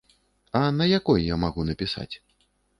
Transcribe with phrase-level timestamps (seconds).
[0.59, 2.11] А на якой я магу напісаць?